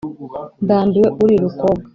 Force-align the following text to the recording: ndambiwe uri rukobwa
ndambiwe 0.63 1.07
uri 1.23 1.35
rukobwa 1.43 1.87